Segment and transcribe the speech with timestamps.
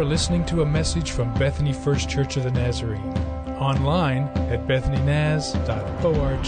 [0.00, 3.12] are listening to a message from Bethany First Church of the Nazarene.
[3.58, 6.46] Online at bethanynaz.org.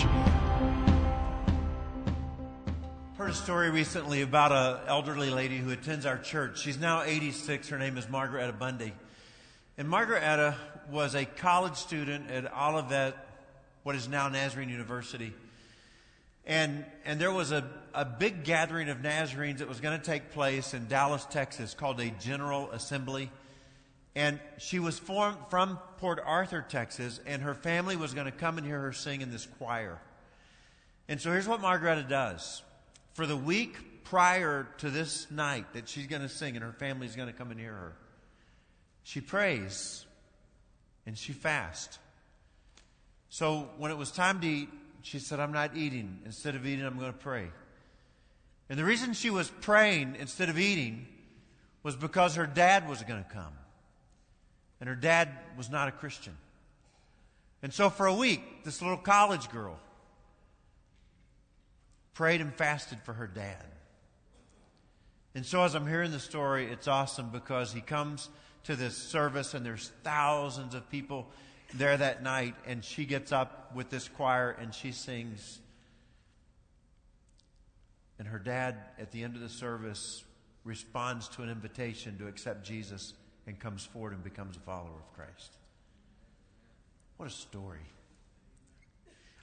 [3.18, 6.62] Heard a story recently about an elderly lady who attends our church.
[6.62, 7.68] She's now 86.
[7.68, 8.94] Her name is Margaret Etta Bundy.
[9.76, 10.56] And Margaret Etta
[10.90, 13.14] was a college student at Olivet,
[13.82, 15.34] what is now Nazarene University.
[16.46, 20.30] And, and there was a, a big gathering of Nazarenes that was going to take
[20.30, 23.30] place in Dallas, Texas, called a General Assembly.
[24.14, 28.58] And she was from, from Port Arthur, Texas, and her family was going to come
[28.58, 30.00] and hear her sing in this choir.
[31.08, 32.62] And so here's what Margaretta does.
[33.14, 37.16] For the week prior to this night that she's going to sing and her family's
[37.16, 37.96] going to come and hear her,
[39.02, 40.04] she prays
[41.06, 41.98] and she fasts.
[43.30, 44.68] So when it was time to eat,
[45.00, 46.20] she said, I'm not eating.
[46.26, 47.48] Instead of eating, I'm going to pray.
[48.68, 51.06] And the reason she was praying instead of eating
[51.82, 53.52] was because her dad was going to come.
[54.82, 56.36] And her dad was not a Christian.
[57.62, 59.78] And so for a week, this little college girl
[62.14, 63.64] prayed and fasted for her dad.
[65.36, 68.28] And so as I'm hearing the story, it's awesome because he comes
[68.64, 71.28] to this service and there's thousands of people
[71.74, 75.60] there that night and she gets up with this choir and she sings.
[78.18, 80.24] And her dad, at the end of the service,
[80.64, 83.14] responds to an invitation to accept Jesus
[83.46, 85.56] and comes forward and becomes a follower of Christ.
[87.16, 87.80] What a story.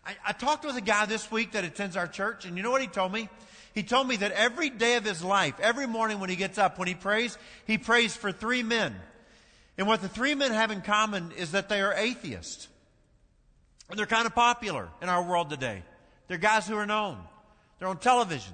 [0.06, 2.72] I, I, talked with a guy this week that attends our church, and you know
[2.72, 3.30] what he told me?
[3.74, 6.80] He told me that every day of his life, every morning when he gets up,
[6.80, 8.96] when he prays, he prays for three men.
[9.78, 12.68] And what the three men have in common is that they are atheists.
[13.90, 15.84] And they're kind of popular in our world today.
[16.28, 17.18] They're guys who are known.
[17.78, 18.54] They're on television.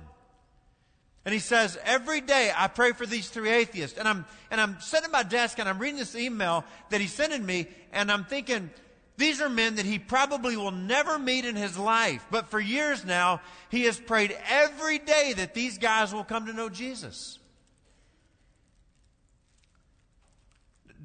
[1.25, 3.97] And he says, every day I pray for these three atheists.
[3.97, 7.13] And I'm, and I'm sitting at my desk and I'm reading this email that he's
[7.13, 8.69] sending me and I'm thinking,
[9.17, 12.25] these are men that he probably will never meet in his life.
[12.29, 16.53] But for years now, he has prayed every day that these guys will come to
[16.53, 17.39] know Jesus.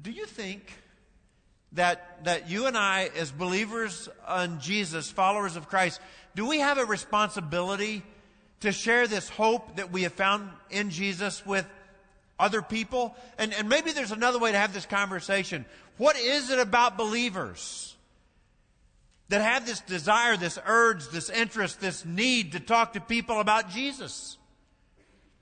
[0.01, 0.73] do you think
[1.73, 4.09] that, that you and I, as believers
[4.43, 6.01] in Jesus, followers of Christ,
[6.35, 8.03] do we have a responsibility
[8.61, 11.65] to share this hope that we have found in Jesus with
[12.39, 13.15] other people?
[13.37, 15.65] And, and maybe there's another way to have this conversation.
[15.97, 17.95] What is it about believers
[19.29, 23.69] that have this desire, this urge, this interest, this need to talk to people about
[23.69, 24.37] Jesus?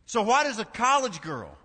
[0.05, 1.55] So why does a college girl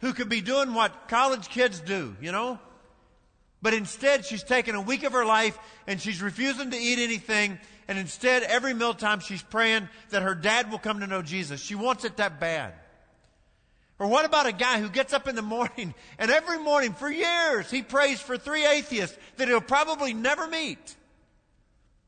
[0.00, 2.58] who could be doing what college kids do, you know?
[3.62, 7.58] But instead, she's taken a week of her life and she's refusing to eat anything.
[7.90, 11.60] And instead, every mealtime, she's praying that her dad will come to know Jesus.
[11.60, 12.72] She wants it that bad.
[13.98, 17.10] Or what about a guy who gets up in the morning and every morning for
[17.10, 20.94] years he prays for three atheists that he'll probably never meet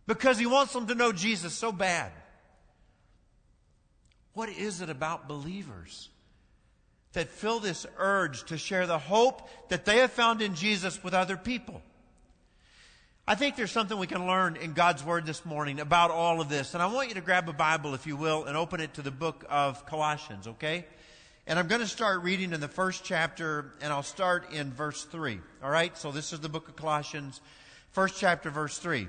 [0.06, 2.12] because he wants them to know Jesus so bad?
[4.34, 6.10] What is it about believers?
[7.14, 11.12] that feel this urge to share the hope that they have found in Jesus with
[11.12, 11.82] other people.
[13.24, 16.48] I think there's something we can learn in God's Word this morning about all of
[16.48, 16.74] this.
[16.74, 19.02] And I want you to grab a Bible, if you will, and open it to
[19.02, 20.84] the book of Colossians, okay?
[21.46, 25.04] And I'm going to start reading in the first chapter, and I'll start in verse
[25.04, 25.38] 3.
[25.62, 25.96] All right?
[25.96, 27.40] So this is the book of Colossians,
[27.92, 29.06] first chapter, verse 3.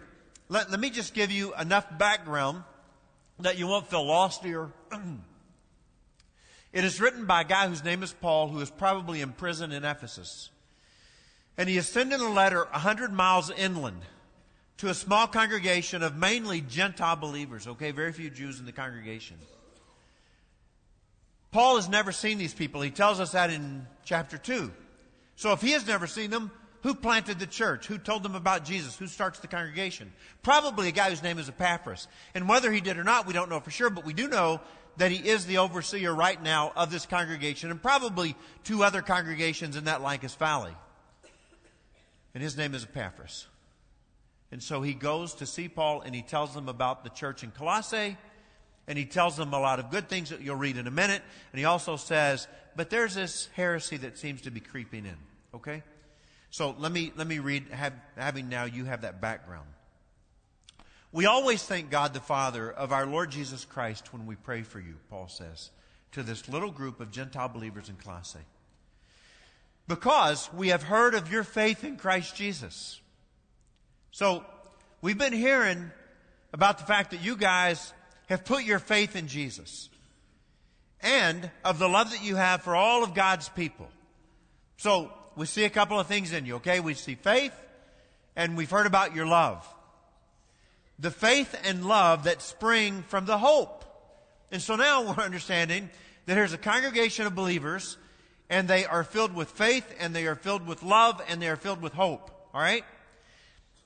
[0.48, 2.64] Let, let me just give you enough background
[3.40, 4.70] that you won't feel lost here.
[6.72, 9.72] It is written by a guy whose name is Paul, who is probably in prison
[9.72, 10.50] in Ephesus.
[11.58, 14.02] And he is sending a letter 100 miles inland
[14.78, 17.92] to a small congregation of mainly Gentile believers, okay?
[17.92, 19.38] Very few Jews in the congregation.
[21.52, 22.82] Paul has never seen these people.
[22.82, 24.72] He tells us that in chapter 2.
[25.36, 27.88] So if he has never seen them, who planted the church?
[27.88, 28.98] Who told them about Jesus?
[28.98, 30.12] Who starts the congregation?
[30.42, 32.08] Probably a guy whose name is Epaphras.
[32.36, 34.60] And whether he did or not, we don't know for sure, but we do know
[34.98, 39.78] that he is the overseer right now of this congregation and probably two other congregations
[39.78, 40.76] in that Lycus Valley.
[42.34, 43.48] And his name is Epaphras.
[44.52, 47.52] And so he goes to see Paul and he tells them about the church in
[47.52, 48.18] Colossae
[48.88, 51.22] and he tells them a lot of good things that you'll read in a minute.
[51.52, 55.18] And he also says, but there's this heresy that seems to be creeping in.
[55.56, 55.84] Okay?
[56.50, 59.68] So let me, let me read, have, having now you have that background.
[61.12, 64.80] We always thank God the Father of our Lord Jesus Christ when we pray for
[64.80, 65.70] you, Paul says,
[66.12, 68.40] to this little group of Gentile believers in Colossae.
[69.88, 73.02] Because we have heard of your faith in Christ Jesus.
[74.12, 74.46] So,
[75.02, 75.92] we've been hearing
[76.54, 77.94] about the fact that you guys
[78.30, 79.90] have put your faith in Jesus.
[81.02, 83.90] And of the love that you have for all of God's people.
[84.78, 86.80] So, we see a couple of things in you, okay?
[86.80, 87.54] We see faith,
[88.36, 89.68] and we've heard about your love.
[91.00, 93.84] The faith and love that spring from the hope.
[94.52, 95.90] And so now we're understanding
[96.26, 97.98] that here's a congregation of believers,
[98.54, 101.56] and they are filled with faith, and they are filled with love, and they are
[101.56, 102.30] filled with hope.
[102.54, 102.86] All right?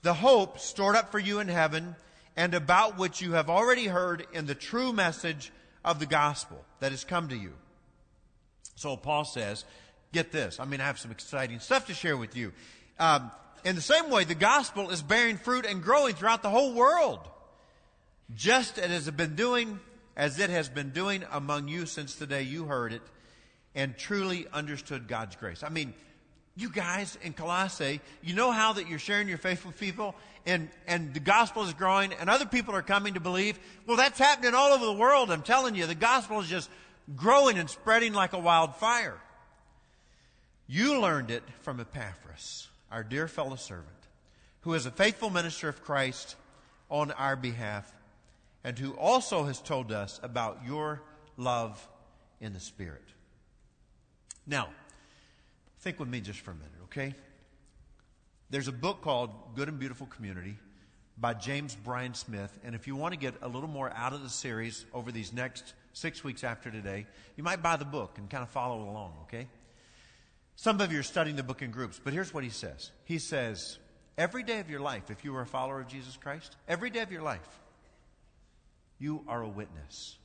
[0.02, 1.96] The hope stored up for you in heaven,
[2.36, 5.54] and about which you have already heard in the true message
[5.86, 7.54] of the gospel that has come to you.
[8.75, 9.64] So Paul says,
[10.12, 10.60] get this.
[10.60, 12.52] I mean, I have some exciting stuff to share with you.
[13.00, 13.31] Um,
[13.64, 17.22] in the same way, the gospel is bearing fruit and growing throughout the whole world,
[18.36, 19.80] just as it has been doing,
[20.18, 23.02] as it has been doing among you since the day you heard it
[23.77, 25.62] and truly understood God's grace.
[25.63, 25.94] I mean,
[26.56, 30.15] you guys in Colossae, you know how that you're sharing your faith with people
[30.47, 33.59] and, and the gospel is growing and other people are coming to believe?
[33.85, 35.29] Well, that's happening all over the world.
[35.29, 36.71] I'm telling you, the gospel is just
[37.15, 39.19] growing and spreading like a wildfire.
[40.65, 43.88] You learned it from Epaphras, our dear fellow servant,
[44.62, 46.35] who is a faithful minister of Christ
[46.89, 47.94] on our behalf,
[48.63, 51.03] and who also has told us about your
[51.38, 51.88] love
[52.41, 53.03] in the Spirit.
[54.47, 54.69] Now,
[55.81, 57.13] think with me just for a minute, okay?
[58.49, 60.57] There's a book called Good and Beautiful Community
[61.17, 64.23] by James Bryan Smith, and if you want to get a little more out of
[64.23, 68.29] the series over these next six weeks after today, you might buy the book and
[68.29, 69.47] kind of follow along, okay?
[70.55, 72.91] Some of you are studying the book in groups, but here's what he says.
[73.03, 73.77] He says,
[74.17, 77.01] every day of your life, if you are a follower of Jesus Christ, every day
[77.01, 77.47] of your life,
[78.97, 80.17] you are a witness.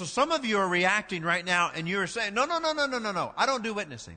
[0.00, 2.86] So some of you are reacting right now and you're saying, no, no, no, no,
[2.86, 3.34] no, no, no.
[3.36, 4.16] I don't do witnessing.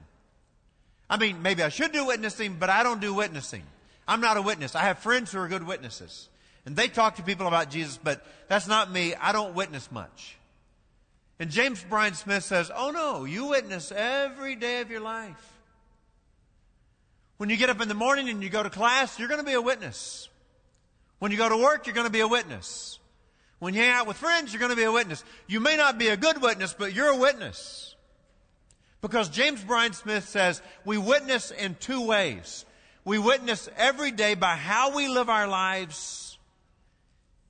[1.10, 3.64] I mean, maybe I should do witnessing, but I don't do witnessing.
[4.08, 4.76] I'm not a witness.
[4.76, 6.30] I have friends who are good witnesses.
[6.66, 9.14] And they talk to people about Jesus, but that's not me.
[9.16, 10.38] I don't witness much.
[11.38, 15.52] And James Bryan Smith says, Oh no, you witness every day of your life.
[17.36, 19.46] When you get up in the morning and you go to class, you're going to
[19.46, 20.30] be a witness.
[21.20, 23.00] When you go to work, you're going to be a witness.
[23.64, 25.24] When you hang out with friends, you're going to be a witness.
[25.48, 27.96] You may not be a good witness, but you're a witness.
[29.02, 32.66] Because James Bryan Smith says we witness in two ways.
[33.06, 36.38] We witness every day by how we live our lives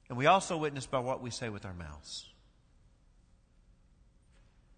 [0.08, 2.30] and we also witness by what we say with our mouths.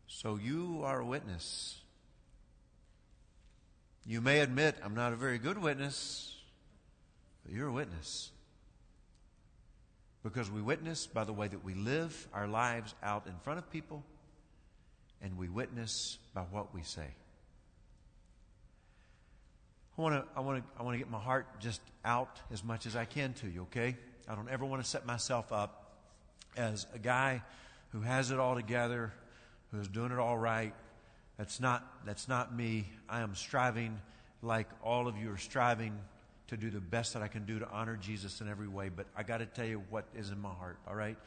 [0.08, 1.82] So you are a witness.
[4.06, 6.38] You may admit, I'm not a very good witness,
[7.44, 8.32] but you're a witness.
[10.26, 13.70] Because we witness by the way that we live our lives out in front of
[13.70, 14.04] people,
[15.22, 17.06] and we witness by what we say.
[19.96, 22.64] I want to I want to I want to get my heart just out as
[22.64, 23.96] much as I can to you, okay?
[24.28, 25.94] I don't ever want to set myself up
[26.58, 27.44] as a guy
[27.92, 29.14] who has it all together,
[29.72, 30.74] who's doing it all right.
[31.38, 32.88] That's not, that's not me.
[33.08, 34.02] I am striving
[34.42, 35.94] like all of you are striving
[36.48, 38.90] to do the best that I can do to honor Jesus in every way.
[38.90, 41.18] But I got to tell you what is in my heart, all right?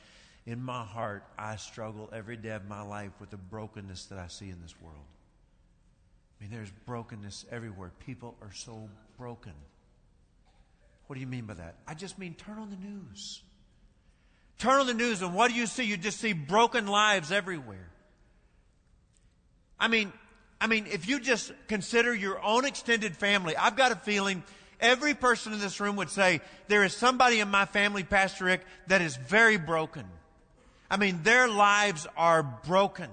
[0.46, 4.28] In my heart, I struggle every day of my life with the brokenness that I
[4.28, 5.04] see in this world.
[6.38, 7.90] I mean, there's brokenness everywhere.
[8.06, 8.88] People are so
[9.18, 9.52] broken.
[11.06, 11.74] What do you mean by that?
[11.86, 13.42] I just mean turn on the news.
[14.58, 15.84] Turn on the news, and what do you see?
[15.84, 17.88] You just see broken lives everywhere.
[19.78, 20.12] I mean,
[20.60, 24.42] I mean, if you just consider your own extended family, I've got a feeling
[24.80, 28.64] every person in this room would say, there is somebody in my family, Pastor Rick,
[28.86, 30.04] that is very broken.
[30.90, 33.10] I mean, their lives are broken.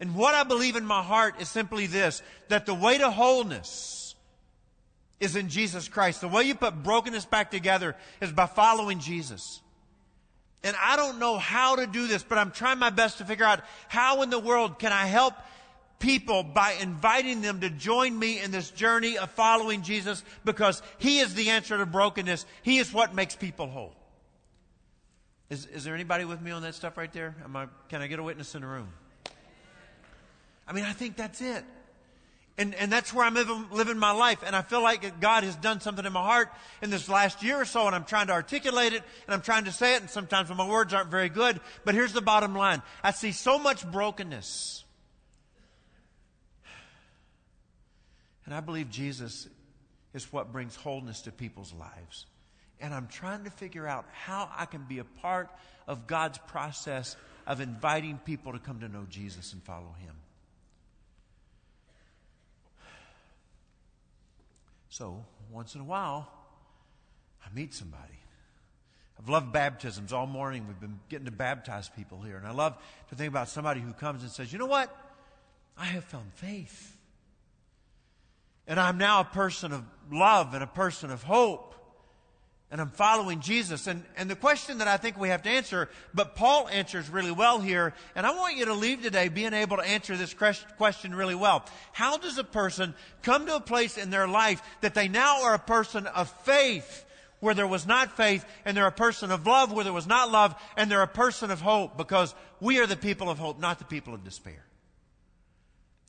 [0.00, 4.14] And what I believe in my heart is simply this, that the way to wholeness
[5.20, 6.20] is in Jesus Christ.
[6.20, 9.62] The way you put brokenness back together is by following Jesus.
[10.62, 13.44] And I don't know how to do this, but I'm trying my best to figure
[13.44, 15.34] out how in the world can I help
[15.98, 21.18] people by inviting them to join me in this journey of following Jesus because He
[21.18, 22.46] is the answer to brokenness.
[22.62, 23.94] He is what makes people whole.
[25.48, 27.36] Is, is there anybody with me on that stuff right there?
[27.54, 28.88] I, can I get a witness in the room?
[30.66, 31.64] I mean, I think that's it.
[32.58, 34.42] And, and that's where I'm living, living my life.
[34.44, 36.50] And I feel like God has done something in my heart
[36.80, 39.66] in this last year or so, and I'm trying to articulate it, and I'm trying
[39.66, 41.60] to say it, and sometimes my words aren't very good.
[41.84, 44.85] But here's the bottom line I see so much brokenness.
[48.46, 49.48] And I believe Jesus
[50.14, 52.26] is what brings wholeness to people's lives.
[52.80, 55.50] And I'm trying to figure out how I can be a part
[55.86, 60.14] of God's process of inviting people to come to know Jesus and follow Him.
[64.88, 66.30] So, once in a while,
[67.44, 68.18] I meet somebody.
[69.18, 70.66] I've loved baptisms all morning.
[70.66, 72.36] We've been getting to baptize people here.
[72.36, 72.76] And I love
[73.08, 74.94] to think about somebody who comes and says, you know what?
[75.76, 76.95] I have found faith.
[78.66, 81.74] And I'm now a person of love and a person of hope.
[82.68, 83.86] And I'm following Jesus.
[83.86, 87.30] And, and the question that I think we have to answer, but Paul answers really
[87.30, 91.14] well here, and I want you to leave today being able to answer this question
[91.14, 91.64] really well.
[91.92, 95.54] How does a person come to a place in their life that they now are
[95.54, 97.04] a person of faith
[97.38, 100.32] where there was not faith, and they're a person of love where there was not
[100.32, 103.78] love, and they're a person of hope because we are the people of hope, not
[103.78, 104.64] the people of despair?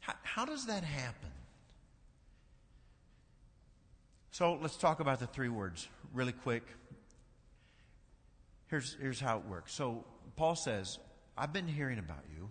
[0.01, 1.29] How, how does that happen?
[4.37, 6.61] So let's talk about the three words really quick.
[8.67, 9.73] Here's, here's how it works.
[9.73, 10.99] So Paul says,
[11.35, 12.47] I've been hearing about you.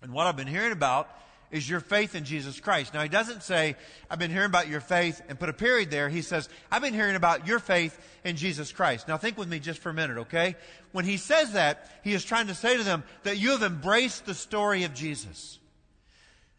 [0.00, 1.10] And what I've been hearing about
[1.50, 2.94] is your faith in Jesus Christ.
[2.94, 3.74] Now, he doesn't say,
[4.08, 6.08] I've been hearing about your faith and put a period there.
[6.08, 9.08] He says, I've been hearing about your faith in Jesus Christ.
[9.08, 10.54] Now, think with me just for a minute, okay?
[10.92, 14.24] When he says that, he is trying to say to them that you have embraced
[14.24, 15.58] the story of Jesus.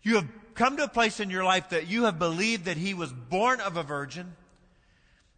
[0.04, 2.94] You have come to a place in your life that you have believed that He
[2.94, 4.36] was born of a virgin,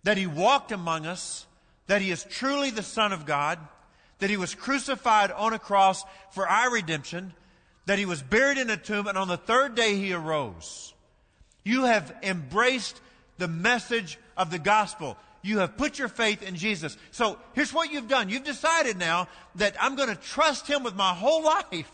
[0.04, 1.46] that He walked among us,
[1.88, 3.60] that He is truly the Son of God,
[4.20, 7.34] that He was crucified on a cross for our redemption,
[7.86, 10.94] that He was buried in a tomb, and on the third day He arose.
[11.64, 13.00] You have embraced
[13.38, 15.18] the message of the gospel.
[15.42, 16.98] You have put your faith in Jesus.
[17.12, 18.30] So here's what you've done.
[18.30, 21.92] You've decided now that I'm going to trust Him with my whole life.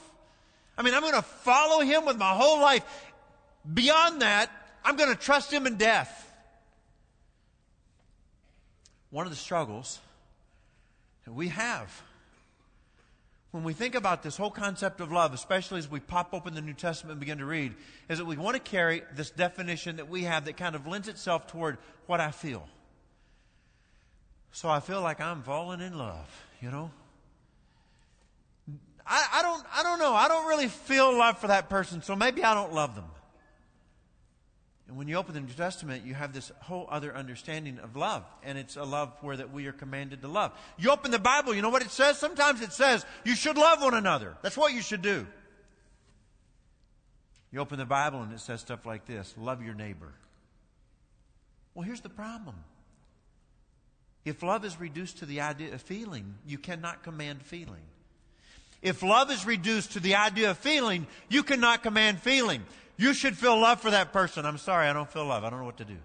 [0.79, 2.83] I mean, I'm going to follow him with my whole life.
[3.71, 4.49] Beyond that,
[4.83, 6.25] I'm going to trust him in death.
[9.09, 9.99] One of the struggles
[11.25, 12.01] that we have
[13.51, 16.61] when we think about this whole concept of love, especially as we pop open the
[16.61, 17.73] New Testament and begin to read,
[18.07, 21.07] is that we want to carry this definition that we have that kind of lends
[21.07, 22.67] itself toward what I feel.
[24.51, 26.27] So I feel like I'm falling in love,
[26.61, 26.91] you know?
[29.09, 30.13] I, I, don't, I don't know.
[30.13, 33.05] I don't really feel love for that person, so maybe I don't love them.
[34.87, 38.23] And when you open the New Testament, you have this whole other understanding of love.
[38.43, 40.51] And it's a love where that we are commanded to love.
[40.77, 42.17] You open the Bible, you know what it says?
[42.17, 44.35] Sometimes it says you should love one another.
[44.41, 45.27] That's what you should do.
[47.51, 50.13] You open the Bible and it says stuff like this love your neighbor.
[51.73, 52.55] Well, here's the problem.
[54.25, 57.83] If love is reduced to the idea of feeling, you cannot command feeling.
[58.81, 62.63] If love is reduced to the idea of feeling, you cannot command feeling.
[62.97, 64.45] You should feel love for that person.
[64.45, 65.43] I'm sorry, I don't feel love.
[65.43, 65.97] I don't know what to do.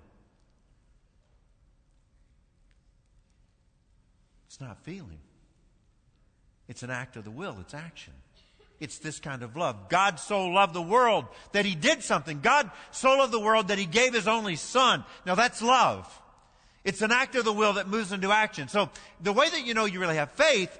[4.46, 5.18] It's not feeling.
[6.68, 7.56] It's an act of the will.
[7.60, 8.12] It's action.
[8.80, 9.88] It's this kind of love.
[9.88, 12.40] God so loved the world that He did something.
[12.40, 15.04] God so loved the world that He gave His only Son.
[15.26, 16.06] Now that's love.
[16.84, 18.68] It's an act of the will that moves into action.
[18.68, 18.90] So
[19.22, 20.78] the way that you know you really have faith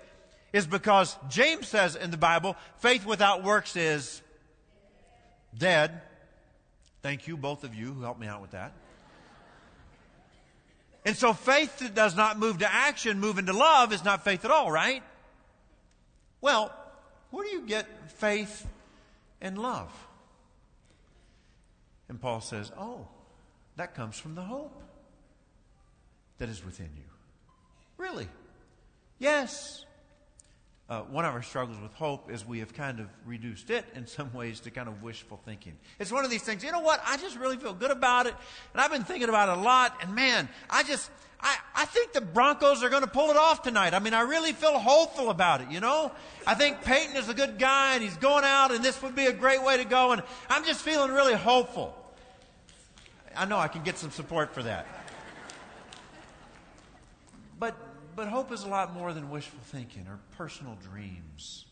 [0.54, 4.22] is because James says in the Bible, faith without works is
[5.58, 6.00] dead.
[7.02, 8.72] Thank you, both of you who helped me out with that.
[11.04, 14.44] And so faith that does not move to action, move into love, is not faith
[14.44, 15.02] at all, right?
[16.40, 16.72] Well,
[17.30, 18.64] where do you get faith
[19.40, 19.90] and love?
[22.08, 23.08] And Paul says, oh,
[23.74, 24.80] that comes from the hope
[26.38, 27.10] that is within you.
[27.96, 28.28] Really?
[29.18, 29.83] Yes.
[30.86, 34.06] Uh, one of our struggles with hope is we have kind of reduced it in
[34.06, 35.72] some ways to kind of wishful thinking.
[35.98, 37.02] It's one of these things, you know what?
[37.06, 38.34] I just really feel good about it.
[38.74, 39.96] And I've been thinking about it a lot.
[40.02, 41.10] And man, I just,
[41.40, 43.94] I, I think the Broncos are going to pull it off tonight.
[43.94, 46.12] I mean, I really feel hopeful about it, you know?
[46.46, 49.24] I think Peyton is a good guy and he's going out and this would be
[49.24, 50.12] a great way to go.
[50.12, 51.96] And I'm just feeling really hopeful.
[53.34, 54.86] I know I can get some support for that.
[57.58, 57.74] But
[58.14, 61.66] but hope is a lot more than wishful thinking or personal dreams.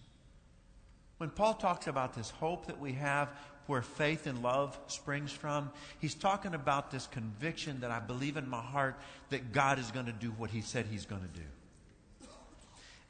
[1.19, 3.29] When Paul talks about this hope that we have
[3.67, 5.71] where faith and love springs from,
[6.01, 8.97] he's talking about this conviction that I believe in my heart
[9.31, 11.47] that God is going to do what he said he's going to do.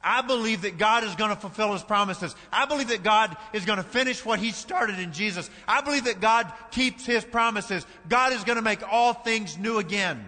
[0.03, 2.35] I believe that God is going to fulfill His promises.
[2.51, 5.49] I believe that God is going to finish what He started in Jesus.
[5.65, 7.85] I believe that God keeps His promises.
[8.09, 10.23] God is going to make all things new again.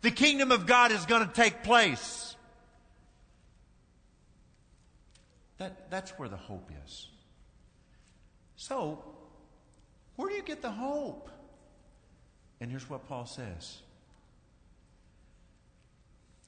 [0.00, 2.36] The kingdom of God is going to take place.
[5.58, 7.08] That, that's where the hope is.
[8.56, 9.04] So,
[10.16, 11.30] where do you get the hope?
[12.60, 13.78] And here's what Paul says.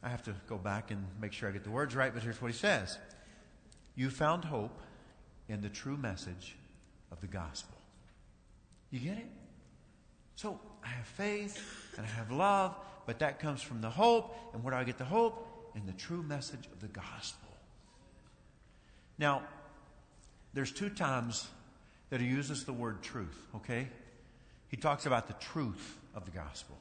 [0.03, 2.41] I have to go back and make sure I get the words right, but here's
[2.41, 2.99] what he says
[3.97, 4.81] You found hope
[5.49, 6.57] in the true message
[7.13, 7.77] of the gospel.
[8.91, 9.27] You get it?
[10.37, 11.63] So I have faith
[11.97, 12.75] and I have love
[13.07, 14.37] but that comes from the hope.
[14.53, 15.47] And where do I get the hope?
[15.75, 17.49] in the true message of the gospel.
[19.19, 19.43] Now,
[20.55, 21.49] there's two times
[22.11, 23.89] that he uses the word truth, okay?
[24.69, 26.77] He talks about the truth of the gospel.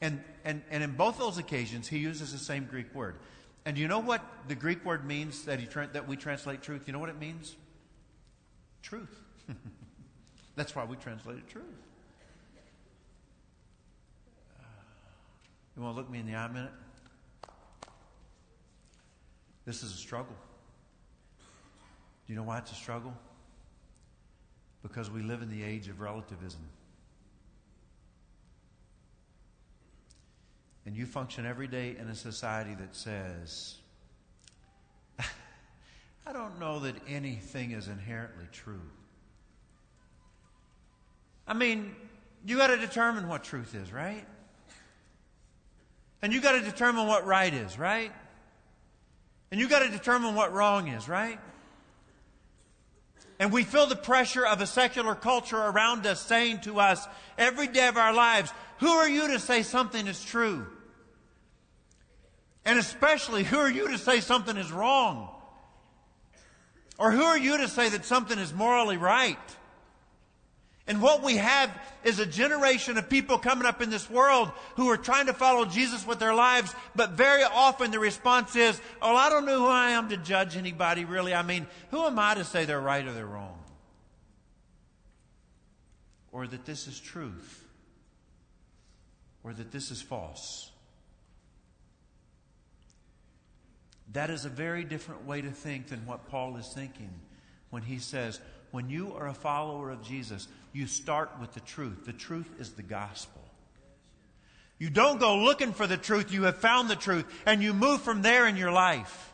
[0.00, 3.16] And, and, and in both those occasions, he uses the same Greek word.
[3.66, 6.84] And you know what the Greek word means that, he that we translate truth?
[6.86, 7.54] You know what it means?
[8.82, 9.20] Truth.
[10.56, 11.64] That's why we translate it truth.
[15.80, 16.72] You want to look me in the eye a minute?
[19.64, 20.36] This is a struggle.
[22.26, 23.14] Do you know why it's a struggle?
[24.82, 26.60] Because we live in the age of relativism.
[30.84, 33.76] And you function every day in a society that says,
[35.18, 38.82] I don't know that anything is inherently true.
[41.48, 41.96] I mean,
[42.44, 44.26] you got to determine what truth is, right?
[46.22, 48.12] And you got to determine what right is, right?
[49.50, 51.38] And you got to determine what wrong is, right?
[53.38, 57.06] And we feel the pressure of a secular culture around us saying to us
[57.38, 60.66] every day of our lives, who are you to say something is true?
[62.66, 65.30] And especially, who are you to say something is wrong?
[66.98, 69.38] Or who are you to say that something is morally right?
[70.90, 71.70] And what we have
[72.02, 75.64] is a generation of people coming up in this world who are trying to follow
[75.64, 79.68] Jesus with their lives, but very often the response is, Oh, I don't know who
[79.68, 81.32] I am to judge anybody, really.
[81.32, 83.56] I mean, who am I to say they're right or they're wrong?
[86.32, 87.64] Or that this is truth,
[89.44, 90.72] or that this is false.
[94.14, 97.12] That is a very different way to think than what Paul is thinking
[97.70, 102.04] when he says, when you are a follower of Jesus, you start with the truth.
[102.04, 103.42] The truth is the gospel.
[104.78, 106.32] You don't go looking for the truth.
[106.32, 109.32] You have found the truth and you move from there in your life.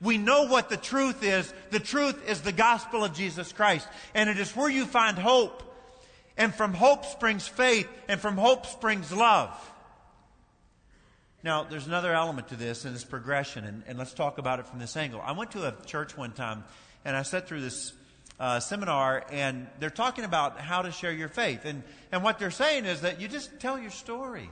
[0.00, 1.52] We know what the truth is.
[1.70, 3.88] The truth is the gospel of Jesus Christ.
[4.14, 5.62] And it is where you find hope.
[6.36, 7.88] And from hope springs faith.
[8.08, 9.50] And from hope springs love.
[11.46, 14.66] Now, there's another element to this, and it's progression, and, and, let's talk about it
[14.66, 15.22] from this angle.
[15.24, 16.64] I went to a church one time,
[17.04, 17.92] and I sat through this
[18.38, 21.64] uh, seminar, and they're talking about how to share your faith.
[21.64, 24.50] And, and what they're saying is that you just tell your story.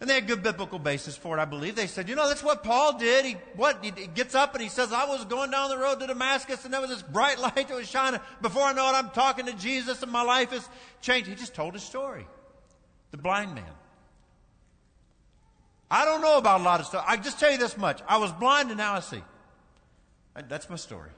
[0.00, 1.74] And they had good biblical basis for it, I believe.
[1.74, 3.24] They said, you know, that's what Paul did.
[3.24, 6.06] He, what, he gets up and he says, I was going down the road to
[6.06, 8.20] Damascus and there was this bright light that was shining.
[8.40, 10.68] Before I know it, I'm talking to Jesus and my life has
[11.00, 11.28] changed.
[11.28, 12.26] He just told his story.
[13.10, 13.64] The blind man.
[15.90, 17.04] I don't know about a lot of stuff.
[17.08, 18.00] I just tell you this much.
[18.06, 19.22] I was blind and now I see.
[20.48, 21.10] That's my story.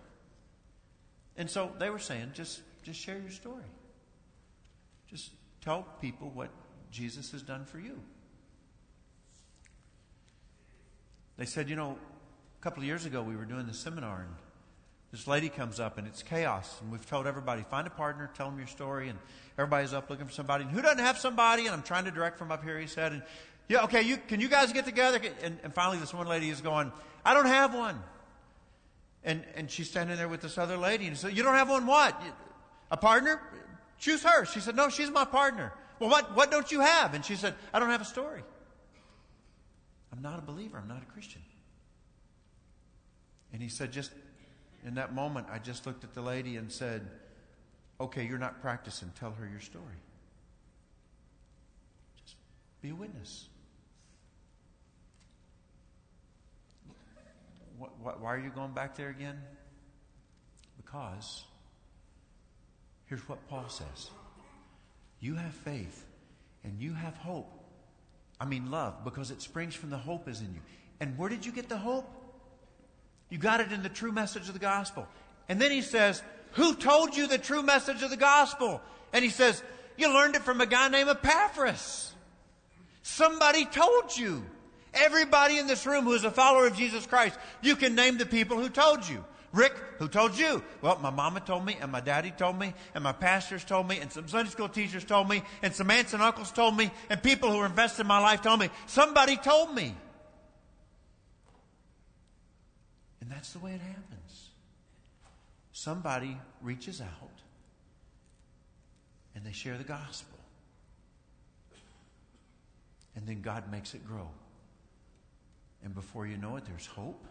[1.41, 3.65] And so they were saying, just, just share your story.
[5.09, 5.31] Just
[5.63, 6.51] tell people what
[6.91, 7.99] Jesus has done for you.
[11.39, 11.97] They said, you know,
[12.61, 14.35] a couple of years ago we were doing the seminar and
[15.13, 16.79] this lady comes up and it's chaos.
[16.83, 19.09] And we've told everybody, find a partner, tell them your story.
[19.09, 19.19] And
[19.57, 20.65] everybody's up looking for somebody.
[20.65, 21.65] And who doesn't have somebody?
[21.65, 23.13] And I'm trying to direct from up here, he said.
[23.13, 23.23] And
[23.67, 25.19] yeah, okay, you, can you guys get together?
[25.43, 26.93] And, and finally, this one lady is going,
[27.25, 27.99] I don't have one.
[29.23, 31.07] And, and she's standing there with this other lady.
[31.07, 32.21] And said, You don't have one what?
[32.91, 33.41] A partner?
[33.99, 34.45] Choose her.
[34.45, 35.73] She said, No, she's my partner.
[35.99, 37.15] Well, what, what don't you have?
[37.15, 38.43] And she said, I don't have a story.
[40.13, 40.79] I'm not a believer.
[40.79, 41.43] I'm not a Christian.
[43.53, 44.13] And he said, Just
[44.87, 47.07] in that moment, I just looked at the lady and said,
[48.01, 49.13] Okay, you're not practicing.
[49.19, 49.85] Tell her your story.
[52.25, 52.37] Just
[52.81, 53.49] be a witness.
[58.03, 59.41] Why are you going back there again?
[60.77, 61.45] Because
[63.07, 64.11] here's what Paul says
[65.21, 66.05] You have faith
[66.65, 67.51] and you have hope.
[68.41, 70.61] I mean, love, because it springs from the hope is in you.
[71.01, 72.11] And where did you get the hope?
[73.29, 75.07] You got it in the true message of the gospel.
[75.49, 78.81] And then he says, Who told you the true message of the gospel?
[79.13, 79.63] And he says,
[79.97, 82.13] You learned it from a guy named Epaphras.
[83.03, 84.45] Somebody told you.
[84.93, 88.27] Everybody in this room who is a follower of Jesus Christ, you can name the
[88.27, 89.25] people who told you.
[89.53, 90.63] Rick, who told you?
[90.81, 93.99] Well, my mama told me, and my daddy told me, and my pastors told me,
[93.99, 97.21] and some Sunday school teachers told me, and some aunts and uncles told me, and
[97.21, 98.71] people who were invested in my life told me.
[98.87, 99.97] Somebody told me.
[103.21, 104.51] And that's the way it happens.
[105.73, 107.41] Somebody reaches out,
[109.35, 110.39] and they share the gospel.
[113.17, 114.29] And then God makes it grow.
[115.85, 117.25] And before you know it, there's hope.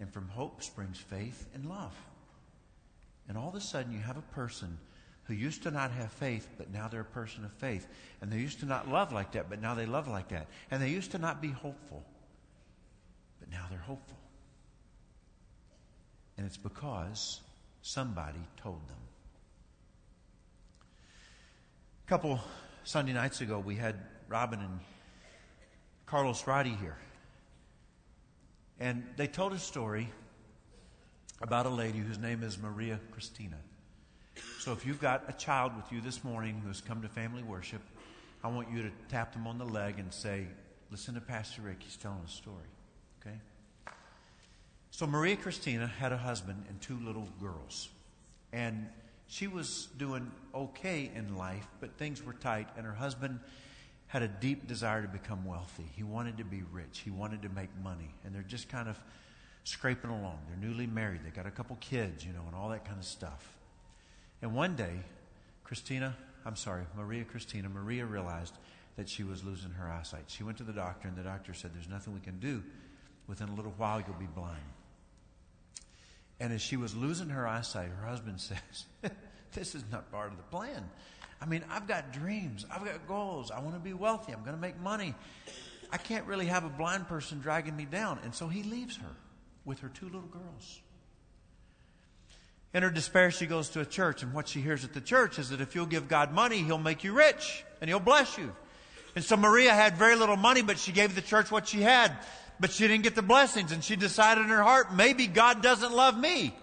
[0.00, 1.94] And from hope springs faith and love.
[3.28, 4.78] And all of a sudden, you have a person
[5.24, 7.86] who used to not have faith, but now they're a person of faith.
[8.22, 10.46] And they used to not love like that, but now they love like that.
[10.70, 12.02] And they used to not be hopeful,
[13.38, 14.16] but now they're hopeful.
[16.38, 17.40] And it's because
[17.82, 18.96] somebody told them.
[22.06, 22.40] A couple
[22.84, 23.96] Sunday nights ago, we had
[24.28, 24.80] Robin and
[26.06, 26.96] Carlos Roddy here.
[28.80, 30.08] And they told a story
[31.40, 33.56] about a lady whose name is Maria Christina.
[34.60, 37.82] So if you've got a child with you this morning who's come to family worship,
[38.42, 40.46] I want you to tap them on the leg and say,
[40.90, 41.78] Listen to Pastor Rick.
[41.80, 42.56] He's telling a story.
[43.20, 43.36] Okay?
[44.90, 47.90] So Maria Christina had a husband and two little girls.
[48.52, 48.88] And
[49.26, 53.40] she was doing okay in life, but things were tight, and her husband
[54.08, 55.84] had a deep desire to become wealthy.
[55.94, 57.00] He wanted to be rich.
[57.04, 58.14] He wanted to make money.
[58.24, 58.98] And they're just kind of
[59.64, 60.38] scraping along.
[60.48, 61.20] They're newly married.
[61.24, 63.56] They got a couple kids, you know, and all that kind of stuff.
[64.40, 64.94] And one day,
[65.62, 66.16] Christina,
[66.46, 68.54] I'm sorry, Maria Christina, Maria realized
[68.96, 70.24] that she was losing her eyesight.
[70.26, 72.62] She went to the doctor, and the doctor said, There's nothing we can do.
[73.26, 74.56] Within a little while, you'll be blind.
[76.40, 78.86] And as she was losing her eyesight, her husband says,
[79.52, 80.88] This is not part of the plan.
[81.40, 83.50] I mean, I've got dreams, I've got goals.
[83.50, 85.14] I want to be wealthy, I'm going to make money.
[85.90, 88.18] I can't really have a blind person dragging me down.
[88.22, 89.16] And so he leaves her
[89.64, 90.80] with her two little girls.
[92.74, 95.38] In her despair, she goes to a church, and what she hears at the church
[95.38, 98.54] is that if you'll give God money, He'll make you rich and He'll bless you.
[99.14, 102.12] And so Maria had very little money, but she gave the church what she had.
[102.60, 105.92] But she didn't get the blessings, and she decided in her heart, maybe God doesn't
[105.92, 106.54] love me.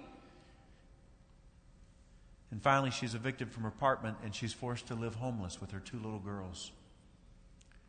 [2.55, 5.81] And finally, she's evicted from her apartment, and she's forced to live homeless with her
[5.81, 6.71] two little girls.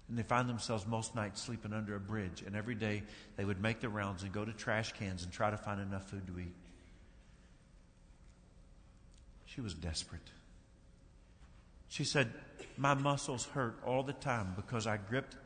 [0.09, 3.05] And they find themselves most nights sleeping under a bridge, and every day
[3.37, 6.11] they would make the rounds and go to trash cans and try to find enough
[6.11, 6.53] food to eat.
[9.45, 10.33] She was desperate.
[11.87, 12.33] She said,
[12.77, 15.37] My muscles hurt all the time because I gripped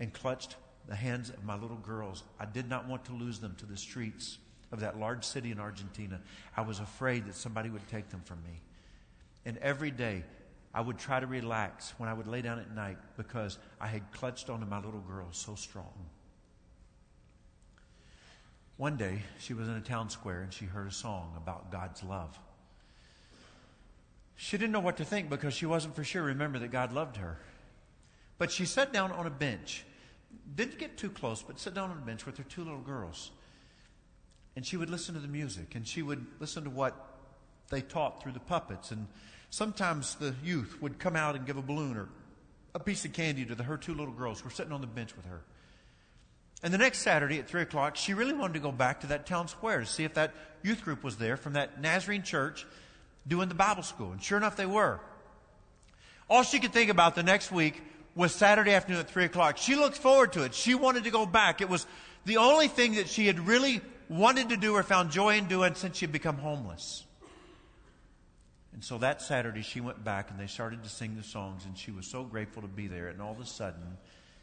[0.00, 2.24] and clutched the hands of my little girls.
[2.38, 4.36] I did not want to lose them to the streets
[4.70, 6.20] of that large city in Argentina.
[6.54, 8.60] I was afraid that somebody would take them from me.
[9.46, 10.24] And every day,
[10.74, 14.10] I would try to relax when I would lay down at night because I had
[14.12, 15.94] clutched onto my little girl so strong.
[18.76, 22.02] One day, she was in a town square and she heard a song about God's
[22.02, 22.38] love.
[24.34, 27.16] She didn't know what to think because she wasn't for sure remember that God loved
[27.16, 27.38] her.
[28.36, 29.84] But she sat down on a bench.
[30.54, 33.30] Didn't get too close, but sat down on a bench with her two little girls.
[34.56, 37.16] And she would listen to the music and she would listen to what
[37.70, 38.90] they taught through the puppets.
[38.90, 39.06] And
[39.50, 42.08] sometimes the youth would come out and give a balloon or
[42.74, 44.86] a piece of candy to the, her two little girls who were sitting on the
[44.86, 45.42] bench with her.
[46.62, 49.26] And the next Saturday at 3 o'clock, she really wanted to go back to that
[49.26, 52.66] town square to see if that youth group was there from that Nazarene church
[53.26, 54.12] doing the Bible school.
[54.12, 55.00] And sure enough, they were.
[56.28, 57.82] All she could think about the next week
[58.14, 59.56] was Saturday afternoon at 3 o'clock.
[59.56, 60.54] She looked forward to it.
[60.54, 61.60] She wanted to go back.
[61.60, 61.86] It was
[62.24, 65.74] the only thing that she had really wanted to do or found joy in doing
[65.74, 67.05] since she had become homeless.
[68.76, 71.78] And so that Saturday, she went back and they started to sing the songs, and
[71.78, 73.08] she was so grateful to be there.
[73.08, 73.96] And all of a sudden,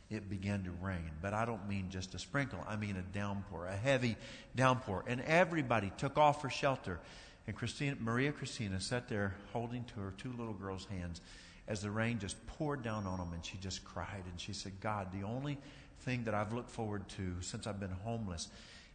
[0.10, 1.12] it began to rain.
[1.22, 4.18] But I don't mean just a sprinkle, I mean a downpour, a heavy
[4.56, 5.04] downpour.
[5.06, 7.00] And everybody took off for shelter.
[7.46, 11.22] And Christina, Maria Christina sat there holding to her two little girls' hands
[11.68, 14.24] as the rain just poured down on them, and she just cried.
[14.28, 15.60] And she said, God, the only
[16.00, 18.48] thing that I've looked forward to since I've been homeless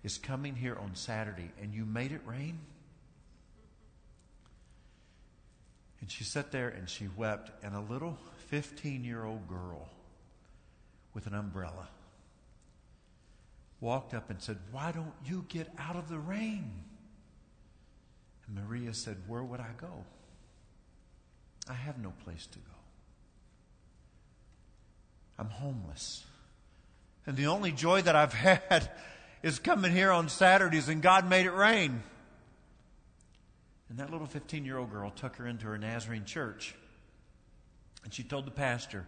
[0.02, 2.58] is coming here on Saturday, and you made it rain?
[6.08, 8.16] And she sat there and she wept, and a little
[8.46, 9.90] 15 year old girl
[11.12, 11.86] with an umbrella
[13.78, 16.72] walked up and said, Why don't you get out of the rain?
[18.46, 20.06] And Maria said, Where would I go?
[21.68, 22.78] I have no place to go.
[25.38, 26.24] I'm homeless.
[27.26, 28.90] And the only joy that I've had
[29.42, 32.02] is coming here on Saturdays, and God made it rain.
[33.88, 36.74] And that little 15 year old girl took her into her Nazarene church.
[38.04, 39.06] And she told the pastor,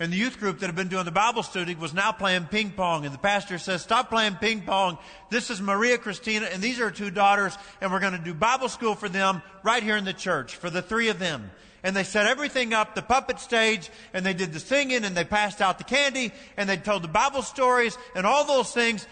[0.00, 2.70] and the youth group that had been doing the Bible study was now playing ping
[2.70, 3.04] pong.
[3.04, 4.98] And the pastor says, Stop playing ping pong.
[5.28, 8.32] This is Maria Christina, and these are her two daughters, and we're going to do
[8.32, 11.50] Bible school for them right here in the church, for the three of them.
[11.82, 15.24] And they set everything up, the puppet stage, and they did the singing, and they
[15.24, 19.04] passed out the candy, and they told the Bible stories, and all those things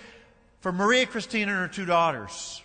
[0.61, 2.63] for Maria Christina and her two daughters.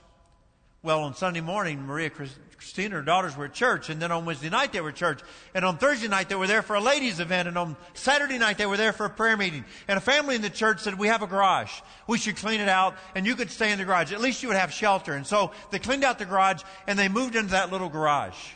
[0.84, 4.26] Well, on Sunday morning, Maria Christina and her daughters were at church, and then on
[4.26, 5.22] Wednesday night they were at church,
[5.54, 8.58] and on Thursday night they were there for a ladies' event, and on Saturday night
[8.58, 9.64] they were there for a prayer meeting.
[9.88, 11.82] And a family in the church said, "We have a garage.
[12.08, 14.12] We should clean it out, and you could stay in the garage.
[14.12, 17.10] At least you would have shelter." And so they cleaned out the garage, and they
[17.10, 18.54] moved into that little garage.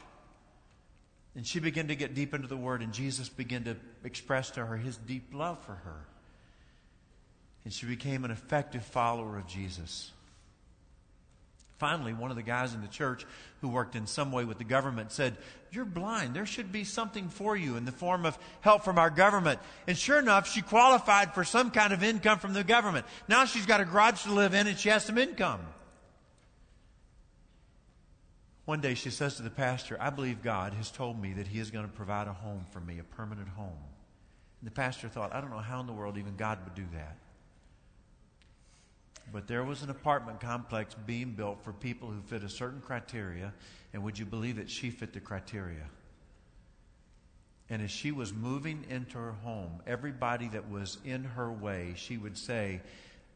[1.35, 4.65] And she began to get deep into the Word, and Jesus began to express to
[4.65, 6.07] her his deep love for her.
[7.65, 10.11] And she became an effective follower of Jesus.
[11.77, 13.25] Finally, one of the guys in the church
[13.59, 15.35] who worked in some way with the government said,
[15.71, 16.33] You're blind.
[16.33, 19.59] There should be something for you in the form of help from our government.
[19.85, 23.05] And sure enough, she qualified for some kind of income from the government.
[23.27, 25.59] Now she's got a garage to live in and she has some income.
[28.63, 31.59] One day she says to the pastor, I believe God has told me that He
[31.59, 33.77] is going to provide a home for me, a permanent home.
[34.61, 36.85] And the pastor thought, I don't know how in the world even God would do
[36.93, 37.17] that.
[39.33, 43.53] But there was an apartment complex being built for people who fit a certain criteria,
[43.93, 44.69] and would you believe it?
[44.69, 45.89] She fit the criteria.
[47.69, 52.17] And as she was moving into her home, everybody that was in her way, she
[52.17, 52.81] would say,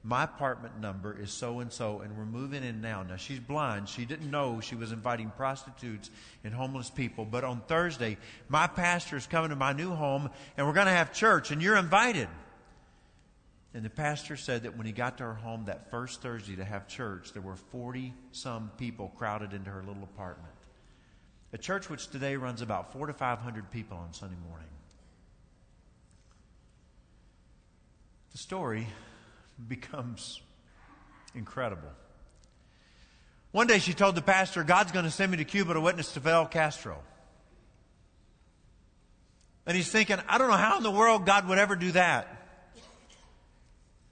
[0.04, 3.04] my apartment number is so and so, and we're moving in now.
[3.04, 3.90] Now, she's blind.
[3.90, 6.10] She didn't know she was inviting prostitutes
[6.46, 7.26] and homeless people.
[7.26, 10.94] But on Thursday, my pastor is coming to my new home, and we're going to
[10.94, 12.30] have church, and you're invited.
[13.74, 16.66] And the pastor said that when he got to her home that first Thursday to
[16.66, 20.54] have church, there were 40 some people crowded into her little apartment.
[21.54, 24.68] A church which today runs about four to 500 people on Sunday morning.
[28.32, 28.88] The story
[29.68, 30.42] becomes
[31.36, 31.90] incredible.
[33.52, 36.14] One day she told the pastor, God's going to send me to Cuba to witness
[36.14, 37.00] to Fidel Castro.
[39.66, 42.39] And he's thinking, I don't know how in the world God would ever do that.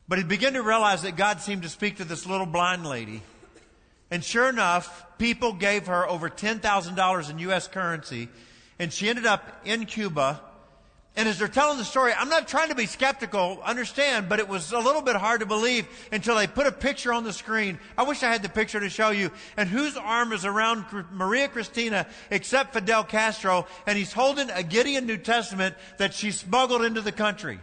[0.08, 3.22] But he began to realize that God seemed to speak to this little blind lady.
[4.10, 7.68] And sure enough, people gave her over $10,000 in U.S.
[7.68, 8.30] currency.
[8.80, 10.42] And she ended up in Cuba
[11.18, 14.48] and as they're telling the story, I'm not trying to be skeptical, understand, but it
[14.48, 17.80] was a little bit hard to believe until they put a picture on the screen.
[17.98, 19.32] I wish I had the picture to show you.
[19.58, 23.66] And whose arm is around Maria Cristina except Fidel Castro?
[23.88, 27.60] And he's holding a Gideon New Testament that she smuggled into the country.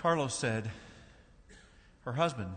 [0.00, 0.70] Carlos said,
[2.06, 2.48] her husband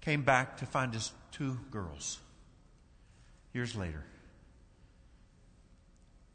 [0.00, 2.20] came back to find his two girls
[3.52, 4.04] years later.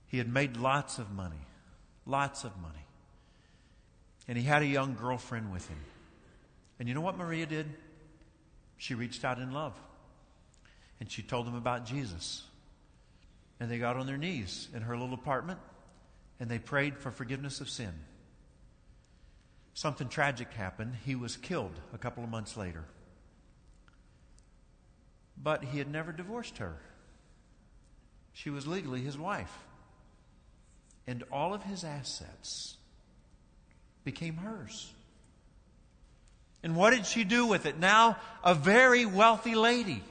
[0.08, 1.39] He had made lots of money,
[2.06, 2.86] lots of money.
[4.28, 5.80] And he had a young girlfriend with him.
[6.78, 7.67] And you know what Maria did?
[8.76, 9.80] She reached out in love.
[11.00, 12.44] And she told him about Jesus.
[13.62, 15.62] And they got on their knees in her little apartment
[16.41, 17.94] and they prayed for forgiveness of sin.
[19.73, 20.95] Something tragic happened.
[21.05, 22.84] He was killed a couple of months later.
[25.41, 26.77] But he had never divorced her.
[28.34, 29.57] She was legally his wife.
[31.07, 32.77] And all of his assets
[34.03, 34.91] became hers.
[36.63, 37.79] And what did she do with it?
[37.79, 40.03] Now, a very wealthy lady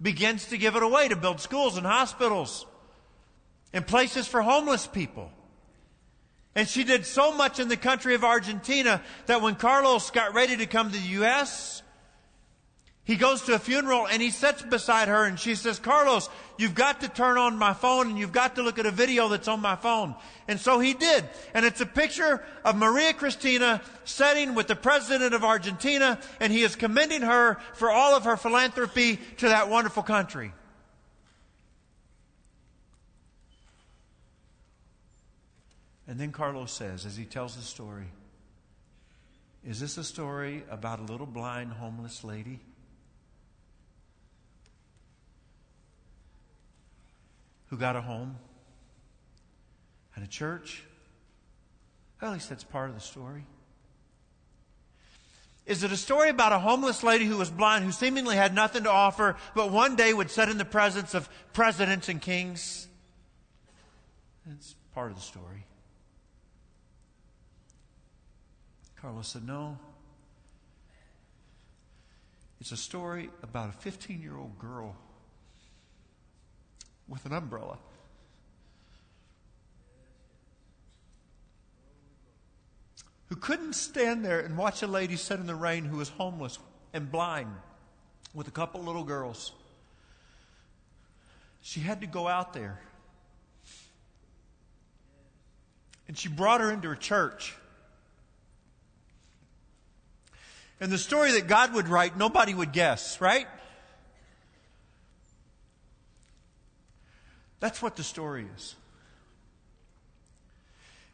[0.00, 2.64] begins to give it away to build schools and hospitals
[3.72, 5.30] and places for homeless people.
[6.54, 10.56] And she did so much in the country of Argentina that when Carlos got ready
[10.56, 11.82] to come to the U.S.,
[13.04, 16.74] he goes to a funeral and he sits beside her and she says, Carlos, you've
[16.76, 19.48] got to turn on my phone and you've got to look at a video that's
[19.48, 20.14] on my phone.
[20.46, 21.28] And so he did.
[21.52, 26.62] And it's a picture of Maria Cristina sitting with the president of Argentina and he
[26.62, 30.52] is commending her for all of her philanthropy to that wonderful country.
[36.10, 38.08] And then Carlos says, as he tells the story,
[39.64, 42.58] Is this a story about a little blind homeless lady?
[47.66, 48.34] who got a home
[50.16, 50.82] and a church?
[52.20, 53.44] Well, at least that's part of the story.
[55.64, 58.82] Is it a story about a homeless lady who was blind, who seemingly had nothing
[58.82, 62.88] to offer, but one day would sit in the presence of presidents and kings?
[64.50, 65.66] It's part of the story.
[69.00, 69.78] Carlos said, No.
[72.60, 74.94] It's a story about a 15 year old girl
[77.08, 77.78] with an umbrella.
[83.28, 86.58] Who couldn't stand there and watch a lady sit in the rain who was homeless
[86.92, 87.54] and blind
[88.34, 89.52] with a couple little girls.
[91.62, 92.80] She had to go out there.
[96.08, 97.54] And she brought her into a church.
[100.80, 103.46] And the story that God would write, nobody would guess, right?
[107.60, 108.74] That's what the story is.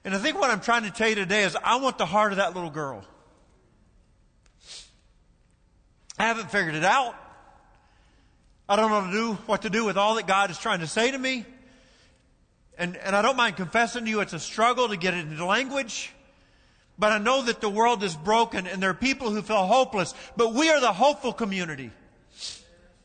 [0.05, 2.31] And I think what I'm trying to tell you today is I want the heart
[2.31, 3.05] of that little girl.
[6.17, 7.17] I haven't figured it out.
[8.69, 10.87] I don't know to do what to do with all that God is trying to
[10.87, 11.45] say to me.
[12.79, 15.45] And, and I don't mind confessing to you, it's a struggle to get it into
[15.45, 16.13] language.
[16.99, 20.15] But I know that the world is broken and there are people who feel hopeless.
[20.37, 21.91] But we are the hopeful community.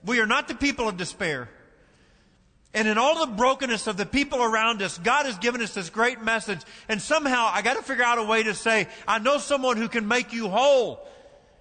[0.06, 1.50] We are not the people of despair.
[2.74, 5.90] And in all the brokenness of the people around us, God has given us this
[5.90, 6.62] great message.
[6.88, 9.90] And somehow I got to figure out a way to say, I know someone who
[9.90, 11.06] can make you whole.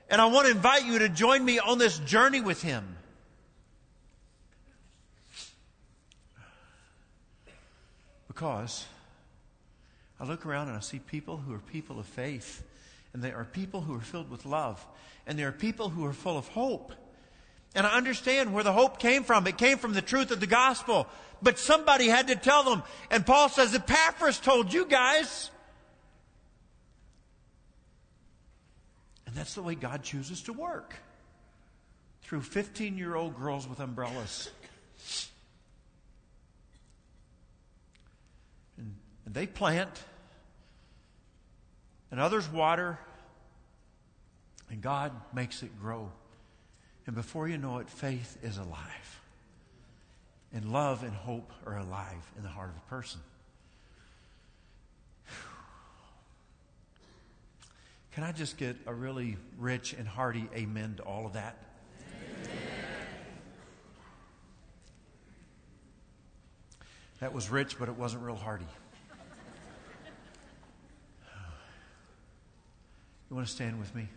[0.08, 2.96] And I want to invite you to join me on this journey with Him.
[8.28, 8.86] Because
[10.20, 12.62] I look around and I see people who are people of faith.
[13.12, 14.86] And they are people who are filled with love.
[15.26, 16.92] And they are people who are full of hope.
[17.74, 19.46] And I understand where the hope came from.
[19.46, 21.06] It came from the truth of the gospel.
[21.42, 22.82] But somebody had to tell them.
[23.10, 25.50] And Paul says, Epaphras told you guys.
[29.26, 30.94] And that's the way God chooses to work.
[32.22, 34.50] Through 15 year old girls with umbrellas.
[38.76, 40.02] And, and they plant,
[42.10, 42.98] and others water,
[44.70, 46.10] and God makes it grow.
[47.06, 49.20] And before you know it, faith is alive.
[50.52, 53.20] And love and hope are alive in the heart of a person.
[58.12, 61.56] Can I just get a really rich and hearty amen to all of that?
[62.00, 62.48] Amen.
[67.20, 68.66] That was rich, but it wasn't real hearty.
[73.30, 74.08] You want to stand with me?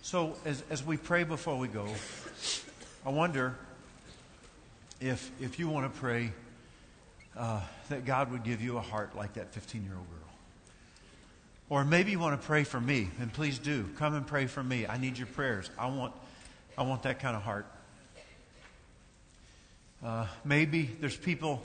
[0.00, 1.86] So, as, as we pray before we go,
[3.04, 3.58] I wonder
[5.02, 6.32] if, if you want to pray
[7.36, 10.16] uh, that God would give you a heart like that 15 year old girl.
[11.68, 13.86] Or maybe you want to pray for me, and please do.
[13.98, 14.86] Come and pray for me.
[14.86, 15.68] I need your prayers.
[15.78, 16.14] I want,
[16.78, 17.66] I want that kind of heart.
[20.02, 21.60] Uh, maybe there's people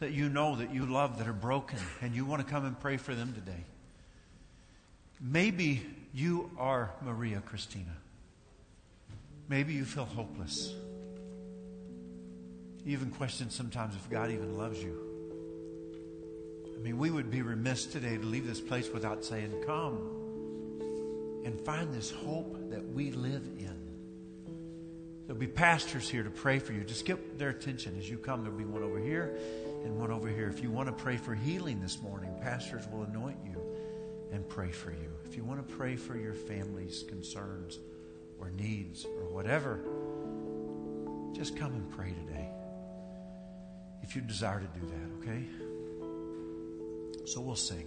[0.00, 2.78] that you know that you love that are broken, and you want to come and
[2.78, 3.64] pray for them today.
[5.20, 5.82] Maybe
[6.14, 7.96] you are Maria Christina.
[9.48, 10.74] Maybe you feel hopeless.
[12.84, 14.96] You even question sometimes if God even loves you.
[16.76, 19.98] I mean, we would be remiss today to leave this place without saying, Come
[21.44, 23.76] and find this hope that we live in.
[25.26, 26.84] There'll be pastors here to pray for you.
[26.84, 28.44] Just get their attention as you come.
[28.44, 29.36] There'll be one over here
[29.84, 30.48] and one over here.
[30.48, 33.67] If you want to pray for healing this morning, pastors will anoint you
[34.32, 35.10] and pray for you.
[35.24, 37.78] If you want to pray for your family's concerns
[38.40, 39.80] or needs or whatever,
[41.34, 42.48] just come and pray today.
[44.02, 45.44] If you desire to do that, okay?
[47.26, 47.86] So we'll sing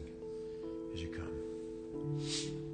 [0.94, 2.71] as you come.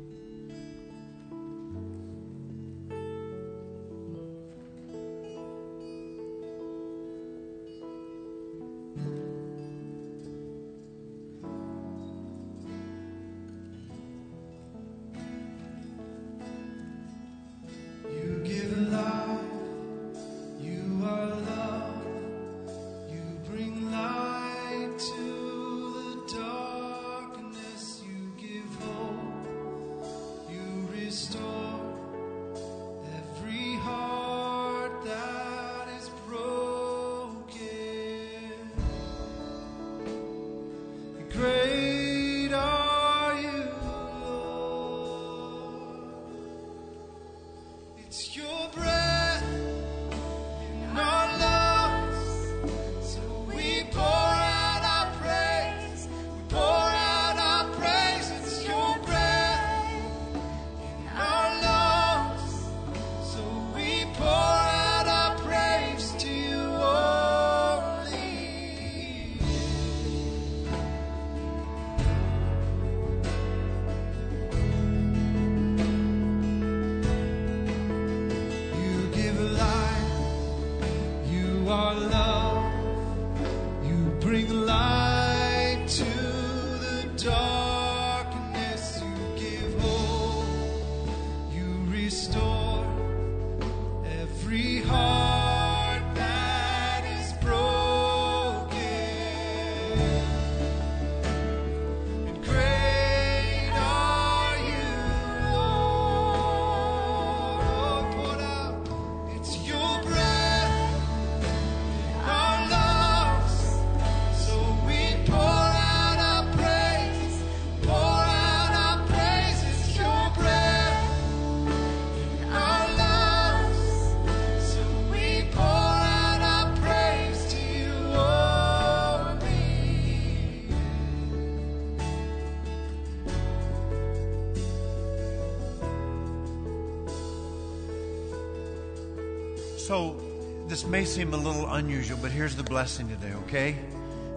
[140.87, 143.77] May seem a little unusual, but here's the blessing today, okay?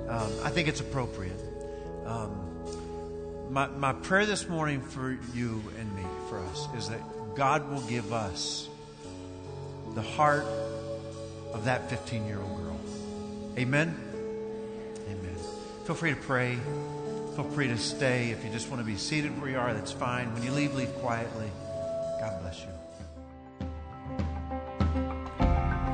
[0.09, 1.39] Um, I think it's appropriate.
[2.05, 2.33] Um,
[3.51, 7.01] my, my prayer this morning for you and me, for us, is that
[7.37, 8.69] God will give us
[9.95, 10.45] the heart
[11.53, 12.81] of that 15 year old girl.
[13.57, 13.95] Amen?
[15.09, 15.37] Amen.
[15.85, 16.59] Feel free to pray.
[17.37, 18.31] Feel free to stay.
[18.31, 20.33] If you just want to be seated where you are, that's fine.
[20.35, 21.51] When you leave, leave quietly.